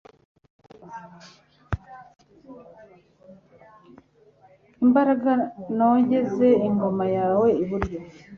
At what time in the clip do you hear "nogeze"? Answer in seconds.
5.75-6.47